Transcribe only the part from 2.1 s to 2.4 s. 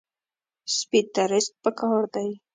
دی.